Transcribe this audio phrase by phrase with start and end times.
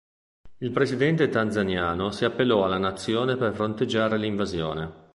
[0.57, 4.93] Il presidente tanzaniano si appellò alla nazione per fronteggiare l'invasione.